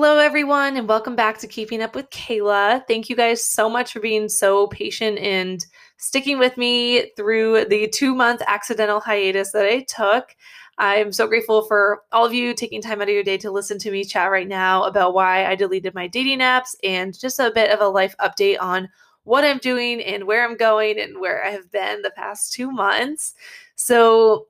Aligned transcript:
Hello, 0.00 0.18
everyone, 0.18 0.76
and 0.76 0.88
welcome 0.88 1.16
back 1.16 1.38
to 1.38 1.48
Keeping 1.48 1.82
Up 1.82 1.96
with 1.96 2.08
Kayla. 2.10 2.86
Thank 2.86 3.10
you 3.10 3.16
guys 3.16 3.42
so 3.42 3.68
much 3.68 3.92
for 3.92 3.98
being 3.98 4.28
so 4.28 4.68
patient 4.68 5.18
and 5.18 5.66
sticking 5.96 6.38
with 6.38 6.56
me 6.56 7.10
through 7.16 7.64
the 7.64 7.88
two 7.88 8.14
month 8.14 8.40
accidental 8.46 9.00
hiatus 9.00 9.50
that 9.50 9.64
I 9.64 9.84
took. 9.88 10.36
I'm 10.78 11.10
so 11.10 11.26
grateful 11.26 11.62
for 11.62 12.02
all 12.12 12.24
of 12.24 12.32
you 12.32 12.54
taking 12.54 12.80
time 12.80 13.02
out 13.02 13.08
of 13.08 13.14
your 13.14 13.24
day 13.24 13.38
to 13.38 13.50
listen 13.50 13.76
to 13.80 13.90
me 13.90 14.04
chat 14.04 14.30
right 14.30 14.46
now 14.46 14.84
about 14.84 15.14
why 15.14 15.44
I 15.46 15.56
deleted 15.56 15.96
my 15.96 16.06
dating 16.06 16.38
apps 16.38 16.76
and 16.84 17.18
just 17.18 17.40
a 17.40 17.50
bit 17.52 17.72
of 17.72 17.80
a 17.80 17.88
life 17.88 18.14
update 18.20 18.58
on 18.60 18.88
what 19.24 19.44
I'm 19.44 19.58
doing 19.58 20.00
and 20.00 20.28
where 20.28 20.44
I'm 20.48 20.56
going 20.56 21.00
and 21.00 21.20
where 21.20 21.44
I 21.44 21.50
have 21.50 21.72
been 21.72 22.02
the 22.02 22.12
past 22.12 22.52
two 22.52 22.70
months. 22.70 23.34
So, 23.74 24.46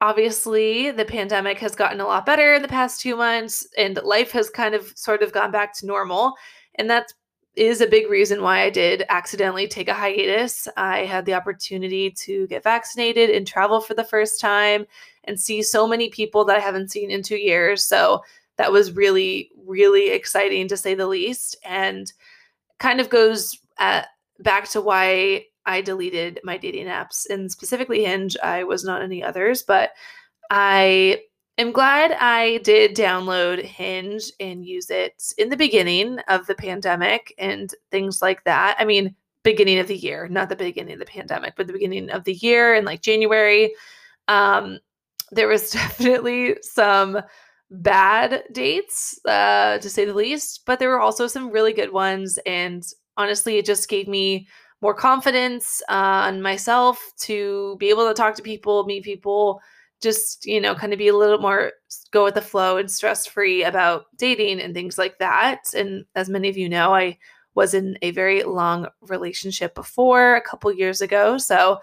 obviously 0.00 0.90
the 0.90 1.04
pandemic 1.04 1.58
has 1.58 1.74
gotten 1.74 2.00
a 2.00 2.06
lot 2.06 2.24
better 2.24 2.54
in 2.54 2.62
the 2.62 2.68
past 2.68 3.00
two 3.00 3.16
months 3.16 3.66
and 3.76 4.00
life 4.02 4.30
has 4.30 4.48
kind 4.48 4.74
of 4.74 4.92
sort 4.96 5.22
of 5.22 5.32
gone 5.32 5.50
back 5.50 5.74
to 5.74 5.86
normal 5.86 6.34
and 6.76 6.88
that 6.88 7.12
is 7.56 7.80
a 7.80 7.86
big 7.86 8.08
reason 8.08 8.42
why 8.42 8.62
i 8.62 8.70
did 8.70 9.04
accidentally 9.08 9.66
take 9.68 9.88
a 9.88 9.94
hiatus. 9.94 10.68
I 10.76 11.00
had 11.04 11.26
the 11.26 11.34
opportunity 11.34 12.10
to 12.12 12.46
get 12.46 12.62
vaccinated 12.62 13.28
and 13.28 13.46
travel 13.46 13.80
for 13.80 13.94
the 13.94 14.04
first 14.04 14.40
time 14.40 14.86
and 15.24 15.38
see 15.38 15.62
so 15.62 15.86
many 15.86 16.08
people 16.08 16.44
that 16.46 16.56
i 16.56 16.60
haven't 16.60 16.90
seen 16.90 17.10
in 17.10 17.22
two 17.22 17.36
years 17.36 17.84
so 17.84 18.22
that 18.56 18.72
was 18.72 18.92
really 18.92 19.50
really 19.66 20.10
exciting 20.10 20.68
to 20.68 20.76
say 20.76 20.94
the 20.94 21.06
least 21.06 21.56
and 21.64 22.12
kind 22.78 23.00
of 23.00 23.10
goes 23.10 23.58
at, 23.78 24.08
back 24.38 24.68
to 24.70 24.80
why 24.80 25.44
I 25.70 25.80
deleted 25.80 26.40
my 26.42 26.56
dating 26.56 26.86
apps 26.86 27.30
and 27.30 27.50
specifically 27.50 28.04
Hinge. 28.04 28.36
I 28.42 28.64
was 28.64 28.84
not 28.84 29.02
any 29.02 29.22
others, 29.22 29.62
but 29.62 29.90
I 30.50 31.20
am 31.58 31.70
glad 31.70 32.10
I 32.12 32.58
did 32.58 32.96
download 32.96 33.62
Hinge 33.62 34.24
and 34.40 34.66
use 34.66 34.90
it 34.90 35.22
in 35.38 35.48
the 35.48 35.56
beginning 35.56 36.18
of 36.26 36.46
the 36.46 36.56
pandemic 36.56 37.32
and 37.38 37.72
things 37.92 38.20
like 38.20 38.42
that. 38.44 38.76
I 38.80 38.84
mean, 38.84 39.14
beginning 39.44 39.78
of 39.78 39.86
the 39.86 39.96
year, 39.96 40.26
not 40.28 40.48
the 40.48 40.56
beginning 40.56 40.94
of 40.94 40.98
the 40.98 41.06
pandemic, 41.06 41.54
but 41.56 41.68
the 41.68 41.72
beginning 41.72 42.10
of 42.10 42.24
the 42.24 42.34
year 42.34 42.74
in 42.74 42.84
like 42.84 43.00
January. 43.00 43.72
Um, 44.26 44.80
there 45.30 45.46
was 45.46 45.70
definitely 45.70 46.56
some 46.62 47.20
bad 47.70 48.42
dates, 48.50 49.20
uh, 49.24 49.78
to 49.78 49.88
say 49.88 50.04
the 50.04 50.14
least, 50.14 50.62
but 50.66 50.80
there 50.80 50.90
were 50.90 51.00
also 51.00 51.28
some 51.28 51.52
really 51.52 51.72
good 51.72 51.92
ones. 51.92 52.40
And 52.44 52.84
honestly, 53.16 53.58
it 53.58 53.66
just 53.66 53.88
gave 53.88 54.08
me 54.08 54.48
more 54.80 54.94
confidence 54.94 55.82
on 55.88 56.38
uh, 56.38 56.40
myself 56.40 57.12
to 57.18 57.76
be 57.78 57.90
able 57.90 58.08
to 58.08 58.14
talk 58.14 58.34
to 58.36 58.42
people, 58.42 58.84
meet 58.84 59.04
people, 59.04 59.60
just, 60.00 60.46
you 60.46 60.60
know, 60.60 60.74
kind 60.74 60.92
of 60.92 60.98
be 60.98 61.08
a 61.08 61.16
little 61.16 61.38
more 61.38 61.72
go 62.10 62.24
with 62.24 62.34
the 62.34 62.40
flow 62.40 62.78
and 62.78 62.90
stress 62.90 63.26
free 63.26 63.62
about 63.62 64.06
dating 64.16 64.60
and 64.60 64.72
things 64.72 64.96
like 64.96 65.18
that. 65.18 65.74
And 65.74 66.04
as 66.14 66.28
many 66.28 66.48
of 66.48 66.56
you 66.56 66.68
know, 66.68 66.94
I 66.94 67.18
was 67.54 67.74
in 67.74 67.98
a 68.02 68.10
very 68.12 68.42
long 68.42 68.86
relationship 69.02 69.74
before 69.74 70.36
a 70.36 70.40
couple 70.40 70.72
years 70.72 71.00
ago. 71.00 71.36
So 71.36 71.78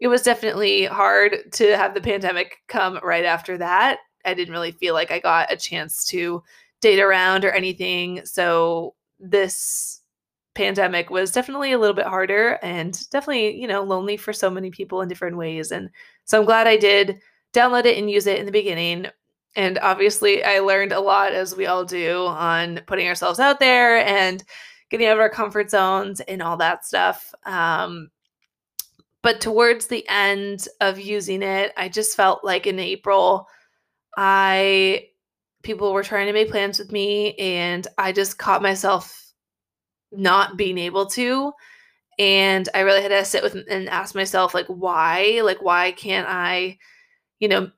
it 0.00 0.08
was 0.08 0.22
definitely 0.22 0.86
hard 0.86 1.52
to 1.52 1.76
have 1.76 1.94
the 1.94 2.00
pandemic 2.00 2.58
come 2.66 2.98
right 3.02 3.24
after 3.24 3.56
that. 3.58 4.00
I 4.24 4.34
didn't 4.34 4.52
really 4.52 4.72
feel 4.72 4.94
like 4.94 5.12
I 5.12 5.20
got 5.20 5.52
a 5.52 5.56
chance 5.56 6.04
to 6.06 6.42
date 6.80 7.00
around 7.00 7.44
or 7.44 7.52
anything. 7.52 8.22
So 8.24 8.94
this 9.20 10.01
pandemic 10.54 11.10
was 11.10 11.32
definitely 11.32 11.72
a 11.72 11.78
little 11.78 11.94
bit 11.94 12.06
harder 12.06 12.58
and 12.62 12.98
definitely, 13.10 13.60
you 13.60 13.66
know, 13.66 13.82
lonely 13.82 14.16
for 14.16 14.32
so 14.32 14.50
many 14.50 14.70
people 14.70 15.00
in 15.00 15.08
different 15.08 15.36
ways. 15.36 15.72
And 15.72 15.90
so 16.24 16.38
I'm 16.38 16.44
glad 16.44 16.66
I 16.66 16.76
did 16.76 17.20
download 17.52 17.86
it 17.86 17.98
and 17.98 18.10
use 18.10 18.26
it 18.26 18.38
in 18.38 18.46
the 18.46 18.52
beginning. 18.52 19.06
And 19.54 19.78
obviously, 19.78 20.42
I 20.44 20.60
learned 20.60 20.92
a 20.92 21.00
lot, 21.00 21.32
as 21.32 21.56
we 21.56 21.66
all 21.66 21.84
do, 21.84 22.26
on 22.26 22.80
putting 22.86 23.06
ourselves 23.06 23.38
out 23.38 23.60
there 23.60 23.98
and 23.98 24.42
getting 24.90 25.06
out 25.06 25.14
of 25.14 25.20
our 25.20 25.28
comfort 25.30 25.70
zones 25.70 26.20
and 26.20 26.42
all 26.42 26.56
that 26.58 26.84
stuff. 26.84 27.34
Um, 27.44 28.10
but 29.22 29.40
towards 29.40 29.86
the 29.86 30.06
end 30.08 30.68
of 30.80 30.98
using 30.98 31.42
it, 31.42 31.72
I 31.76 31.88
just 31.88 32.16
felt 32.16 32.44
like 32.44 32.66
in 32.66 32.78
April, 32.78 33.46
I 34.16 35.06
people 35.62 35.92
were 35.92 36.02
trying 36.02 36.26
to 36.26 36.32
make 36.32 36.50
plans 36.50 36.78
with 36.78 36.90
me, 36.90 37.34
and 37.34 37.86
I 37.98 38.12
just 38.12 38.38
caught 38.38 38.62
myself 38.62 39.21
not 40.12 40.56
being 40.56 40.78
able 40.78 41.06
to 41.06 41.52
and 42.18 42.68
i 42.74 42.80
really 42.80 43.02
had 43.02 43.08
to 43.08 43.24
sit 43.24 43.42
with 43.42 43.56
and 43.70 43.88
ask 43.88 44.14
myself 44.14 44.54
like 44.54 44.66
why? 44.66 45.40
Like 45.42 45.62
why 45.62 45.92
can't 45.92 46.26
i 46.28 46.78
you 47.40 47.48
know 47.48 47.70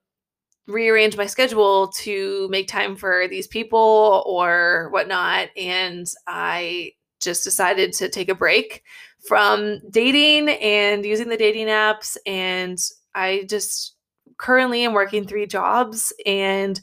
rearrange 0.67 1.17
my 1.17 1.27
schedule 1.27 1.89
to 1.89 2.49
make 2.49 2.67
time 2.69 2.97
for 2.97 3.29
these 3.29 3.47
people 3.47 4.23
or 4.27 4.89
whatnot? 4.91 5.49
And 5.57 6.07
i 6.27 6.93
just 7.21 7.45
decided 7.45 7.93
to 7.95 8.09
take 8.09 8.29
a 8.29 8.35
break 8.35 8.83
from 9.27 9.81
dating 9.91 10.51
and 10.51 11.05
using 11.05 11.29
the 11.29 11.37
dating 11.37 11.69
apps 11.69 12.17
and 12.27 12.79
i 13.15 13.47
just 13.49 13.95
currently 14.37 14.85
am 14.85 14.93
working 14.93 15.27
three 15.27 15.47
jobs 15.47 16.13
and 16.27 16.81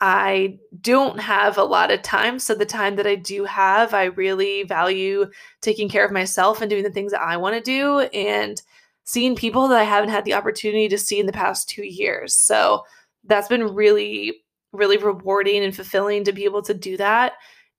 I 0.00 0.58
don't 0.80 1.18
have 1.18 1.58
a 1.58 1.64
lot 1.64 1.90
of 1.90 2.02
time. 2.02 2.38
So, 2.38 2.54
the 2.54 2.64
time 2.66 2.96
that 2.96 3.06
I 3.06 3.16
do 3.16 3.44
have, 3.44 3.94
I 3.94 4.04
really 4.04 4.62
value 4.62 5.26
taking 5.60 5.88
care 5.88 6.04
of 6.04 6.12
myself 6.12 6.60
and 6.60 6.70
doing 6.70 6.84
the 6.84 6.90
things 6.90 7.12
that 7.12 7.22
I 7.22 7.36
want 7.36 7.56
to 7.56 7.60
do 7.60 8.00
and 8.12 8.60
seeing 9.04 9.34
people 9.34 9.66
that 9.68 9.80
I 9.80 9.84
haven't 9.84 10.10
had 10.10 10.24
the 10.24 10.34
opportunity 10.34 10.88
to 10.88 10.98
see 10.98 11.18
in 11.18 11.26
the 11.26 11.32
past 11.32 11.68
two 11.68 11.84
years. 11.84 12.34
So, 12.34 12.84
that's 13.24 13.48
been 13.48 13.74
really, 13.74 14.34
really 14.72 14.98
rewarding 14.98 15.64
and 15.64 15.74
fulfilling 15.74 16.24
to 16.24 16.32
be 16.32 16.44
able 16.44 16.62
to 16.62 16.74
do 16.74 16.96
that. 16.96 17.32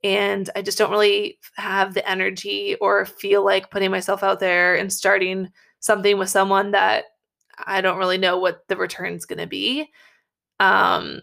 And 0.03 0.49
I 0.55 0.61
just 0.61 0.77
don't 0.77 0.91
really 0.91 1.39
have 1.55 1.93
the 1.93 2.09
energy 2.09 2.75
or 2.81 3.05
feel 3.05 3.43
like 3.43 3.71
putting 3.71 3.91
myself 3.91 4.23
out 4.23 4.39
there 4.39 4.75
and 4.75 4.91
starting 4.91 5.49
something 5.79 6.17
with 6.17 6.29
someone 6.29 6.71
that 6.71 7.05
I 7.65 7.81
don't 7.81 7.97
really 7.97 8.17
know 8.17 8.37
what 8.37 8.67
the 8.67 8.77
return 8.77 9.13
is 9.13 9.25
going 9.25 9.39
to 9.39 9.47
be. 9.47 9.89
Um, 10.59 11.21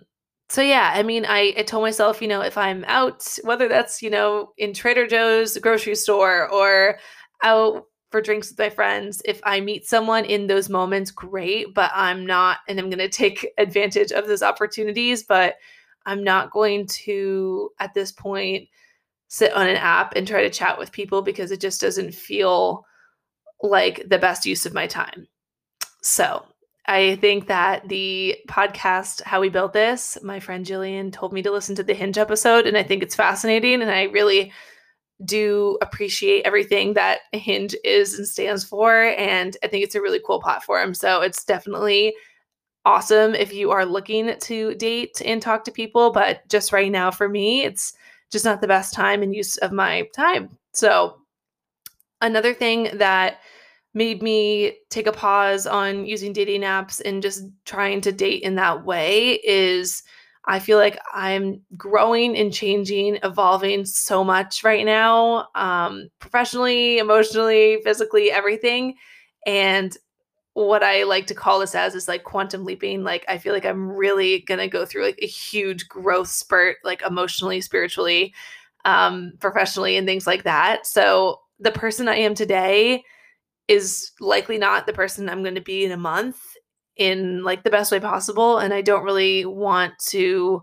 so 0.48 0.62
yeah, 0.62 0.92
I 0.94 1.02
mean, 1.02 1.26
I, 1.26 1.54
I 1.56 1.62
told 1.62 1.82
myself, 1.82 2.22
you 2.22 2.28
know, 2.28 2.40
if 2.40 2.56
I'm 2.56 2.84
out, 2.86 3.36
whether 3.42 3.68
that's, 3.68 4.00
you 4.00 4.10
know, 4.10 4.52
in 4.58 4.72
Trader 4.72 5.06
Joe's 5.06 5.58
grocery 5.58 5.96
store 5.96 6.48
or 6.48 6.98
out 7.42 7.86
for 8.10 8.20
drinks 8.20 8.50
with 8.50 8.58
my 8.58 8.70
friends, 8.70 9.20
if 9.24 9.40
I 9.42 9.60
meet 9.60 9.86
someone 9.86 10.24
in 10.24 10.46
those 10.46 10.68
moments, 10.68 11.10
great, 11.10 11.74
but 11.74 11.90
I'm 11.92 12.24
not, 12.24 12.58
and 12.68 12.78
I'm 12.78 12.88
going 12.90 12.98
to 12.98 13.08
take 13.08 13.48
advantage 13.58 14.12
of 14.12 14.28
those 14.28 14.42
opportunities, 14.42 15.24
but 15.24 15.56
I'm 16.06 16.22
not 16.22 16.52
going 16.52 16.86
to, 16.86 17.70
at 17.80 17.92
this 17.94 18.12
point, 18.12 18.68
sit 19.26 19.52
on 19.52 19.66
an 19.66 19.76
app 19.76 20.14
and 20.14 20.28
try 20.28 20.42
to 20.42 20.50
chat 20.50 20.78
with 20.78 20.92
people 20.92 21.22
because 21.22 21.50
it 21.50 21.60
just 21.60 21.80
doesn't 21.80 22.14
feel 22.14 22.86
like 23.62 24.08
the 24.08 24.18
best 24.18 24.46
use 24.46 24.64
of 24.64 24.74
my 24.74 24.86
time. 24.86 25.26
So 26.02 26.46
I 26.88 27.16
think 27.16 27.48
that 27.48 27.88
the 27.88 28.36
podcast, 28.48 29.22
How 29.22 29.40
We 29.40 29.48
Built 29.48 29.72
This, 29.72 30.16
my 30.22 30.38
friend 30.38 30.64
Jillian 30.64 31.12
told 31.12 31.32
me 31.32 31.42
to 31.42 31.50
listen 31.50 31.74
to 31.76 31.82
the 31.82 31.94
Hinge 31.94 32.18
episode, 32.18 32.66
and 32.66 32.76
I 32.76 32.82
think 32.82 33.02
it's 33.02 33.16
fascinating. 33.16 33.82
And 33.82 33.90
I 33.90 34.04
really 34.04 34.52
do 35.24 35.78
appreciate 35.80 36.44
everything 36.44 36.94
that 36.94 37.20
Hinge 37.32 37.74
is 37.84 38.18
and 38.18 38.28
stands 38.28 38.64
for. 38.64 39.14
And 39.18 39.56
I 39.64 39.68
think 39.68 39.84
it's 39.84 39.94
a 39.94 40.00
really 40.00 40.20
cool 40.24 40.40
platform. 40.40 40.94
So 40.94 41.22
it's 41.22 41.44
definitely 41.44 42.14
awesome 42.84 43.34
if 43.34 43.52
you 43.52 43.70
are 43.70 43.84
looking 43.84 44.38
to 44.38 44.74
date 44.74 45.20
and 45.24 45.40
talk 45.40 45.64
to 45.64 45.72
people. 45.72 46.12
But 46.12 46.46
just 46.48 46.72
right 46.72 46.92
now, 46.92 47.10
for 47.10 47.28
me, 47.28 47.64
it's 47.64 47.94
just 48.30 48.44
not 48.44 48.60
the 48.60 48.68
best 48.68 48.94
time 48.94 49.22
and 49.22 49.34
use 49.34 49.56
of 49.58 49.72
my 49.72 50.08
time. 50.14 50.56
So, 50.72 51.18
another 52.20 52.52
thing 52.52 52.90
that 52.94 53.38
made 53.96 54.22
me 54.22 54.76
take 54.90 55.06
a 55.06 55.12
pause 55.12 55.66
on 55.66 56.04
using 56.04 56.30
dating 56.30 56.60
apps 56.60 57.00
and 57.02 57.22
just 57.22 57.44
trying 57.64 58.02
to 58.02 58.12
date 58.12 58.42
in 58.42 58.56
that 58.56 58.84
way 58.84 59.40
is 59.42 60.02
I 60.44 60.58
feel 60.58 60.76
like 60.76 60.98
I'm 61.14 61.62
growing 61.78 62.36
and 62.36 62.52
changing, 62.52 63.18
evolving 63.24 63.86
so 63.86 64.22
much 64.22 64.62
right 64.62 64.84
now, 64.84 65.48
um, 65.54 66.10
professionally, 66.18 66.98
emotionally, 66.98 67.80
physically, 67.84 68.30
everything. 68.30 68.96
And 69.46 69.96
what 70.52 70.82
I 70.82 71.04
like 71.04 71.26
to 71.28 71.34
call 71.34 71.60
this 71.60 71.74
as 71.74 71.94
is 71.94 72.06
like 72.06 72.22
quantum 72.22 72.66
leaping. 72.66 73.02
Like, 73.02 73.24
I 73.30 73.38
feel 73.38 73.54
like 73.54 73.64
I'm 73.64 73.88
really 73.90 74.40
going 74.40 74.60
to 74.60 74.68
go 74.68 74.84
through 74.84 75.06
like 75.06 75.18
a 75.22 75.26
huge 75.26 75.88
growth 75.88 76.28
spurt, 76.28 76.76
like 76.84 77.00
emotionally, 77.00 77.62
spiritually, 77.62 78.34
um, 78.84 79.32
professionally, 79.40 79.96
and 79.96 80.06
things 80.06 80.26
like 80.26 80.44
that. 80.44 80.86
So, 80.86 81.40
the 81.58 81.72
person 81.72 82.08
I 82.08 82.16
am 82.16 82.34
today 82.34 83.02
is 83.68 84.12
likely 84.20 84.58
not 84.58 84.86
the 84.86 84.92
person 84.92 85.28
I'm 85.28 85.42
going 85.42 85.54
to 85.54 85.60
be 85.60 85.84
in 85.84 85.92
a 85.92 85.96
month 85.96 86.40
in 86.96 87.42
like 87.42 87.62
the 87.62 87.70
best 87.70 87.92
way 87.92 88.00
possible 88.00 88.58
and 88.58 88.72
I 88.72 88.80
don't 88.80 89.04
really 89.04 89.44
want 89.44 89.98
to 90.08 90.62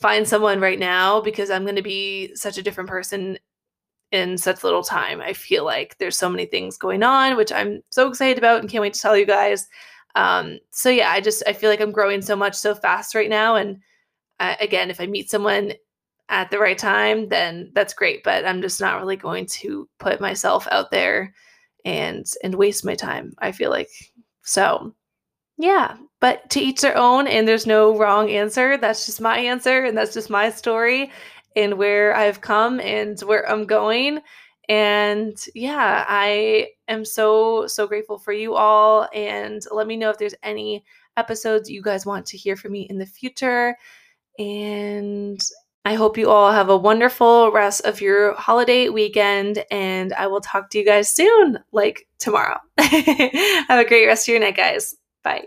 find 0.00 0.26
someone 0.26 0.60
right 0.60 0.78
now 0.78 1.20
because 1.20 1.50
I'm 1.50 1.64
going 1.64 1.76
to 1.76 1.82
be 1.82 2.34
such 2.34 2.58
a 2.58 2.62
different 2.62 2.88
person 2.88 3.38
in 4.10 4.38
such 4.38 4.64
little 4.64 4.82
time. 4.82 5.20
I 5.20 5.34
feel 5.34 5.64
like 5.64 5.96
there's 5.98 6.16
so 6.16 6.28
many 6.28 6.46
things 6.46 6.78
going 6.78 7.02
on 7.02 7.36
which 7.36 7.52
I'm 7.52 7.82
so 7.90 8.08
excited 8.08 8.38
about 8.38 8.60
and 8.60 8.70
can't 8.70 8.82
wait 8.82 8.94
to 8.94 9.00
tell 9.00 9.16
you 9.16 9.26
guys. 9.26 9.68
Um 10.14 10.58
so 10.70 10.88
yeah, 10.88 11.10
I 11.10 11.20
just 11.20 11.42
I 11.46 11.52
feel 11.52 11.70
like 11.70 11.80
I'm 11.80 11.92
growing 11.92 12.22
so 12.22 12.34
much 12.34 12.54
so 12.54 12.74
fast 12.74 13.14
right 13.14 13.30
now 13.30 13.56
and 13.56 13.78
uh, 14.40 14.54
again, 14.60 14.90
if 14.90 15.00
I 15.00 15.06
meet 15.06 15.30
someone 15.30 15.72
at 16.28 16.50
the 16.50 16.58
right 16.58 16.78
time, 16.78 17.28
then 17.28 17.70
that's 17.74 17.94
great. 17.94 18.22
But 18.22 18.44
I'm 18.44 18.62
just 18.62 18.80
not 18.80 18.98
really 19.00 19.16
going 19.16 19.46
to 19.46 19.88
put 19.98 20.20
myself 20.20 20.68
out 20.70 20.90
there 20.90 21.34
and 21.84 22.26
and 22.42 22.54
waste 22.54 22.84
my 22.84 22.94
time. 22.94 23.34
I 23.38 23.52
feel 23.52 23.70
like 23.70 23.90
so. 24.42 24.94
Yeah, 25.58 25.96
but 26.20 26.48
to 26.50 26.60
each 26.60 26.80
their 26.80 26.96
own, 26.96 27.26
and 27.26 27.46
there's 27.46 27.66
no 27.66 27.96
wrong 27.98 28.30
answer. 28.30 28.76
That's 28.76 29.06
just 29.06 29.20
my 29.20 29.38
answer, 29.38 29.84
and 29.84 29.96
that's 29.98 30.14
just 30.14 30.30
my 30.30 30.50
story, 30.50 31.10
and 31.56 31.78
where 31.78 32.14
I've 32.14 32.40
come 32.40 32.80
and 32.80 33.18
where 33.20 33.48
I'm 33.50 33.66
going. 33.66 34.20
And 34.68 35.36
yeah, 35.54 36.04
I 36.08 36.68
am 36.88 37.04
so, 37.04 37.66
so 37.66 37.86
grateful 37.86 38.18
for 38.18 38.32
you 38.32 38.54
all. 38.54 39.08
And 39.14 39.62
let 39.70 39.86
me 39.86 39.96
know 39.96 40.10
if 40.10 40.18
there's 40.18 40.34
any 40.42 40.84
episodes 41.16 41.70
you 41.70 41.82
guys 41.82 42.04
want 42.04 42.26
to 42.26 42.36
hear 42.36 42.54
from 42.54 42.72
me 42.72 42.82
in 42.82 42.98
the 42.98 43.06
future. 43.06 43.76
And 44.38 45.40
I 45.84 45.94
hope 45.94 46.18
you 46.18 46.28
all 46.28 46.52
have 46.52 46.68
a 46.68 46.76
wonderful 46.76 47.50
rest 47.50 47.84
of 47.86 48.00
your 48.00 48.34
holiday 48.34 48.88
weekend. 48.88 49.64
And 49.70 50.12
I 50.12 50.26
will 50.26 50.40
talk 50.40 50.70
to 50.70 50.78
you 50.78 50.84
guys 50.84 51.12
soon, 51.12 51.58
like 51.72 52.06
tomorrow. 52.18 52.58
have 52.78 53.80
a 53.80 53.88
great 53.88 54.06
rest 54.06 54.28
of 54.28 54.32
your 54.32 54.40
night, 54.40 54.56
guys. 54.56 54.94
Bye. 55.22 55.44